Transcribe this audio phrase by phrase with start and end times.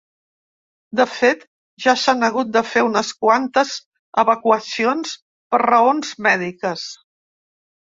[0.99, 1.43] De fet,
[1.85, 3.77] ja s’han hagut de fer unes quantes
[4.25, 5.15] evacuacions
[5.53, 6.91] per raons mèdiques.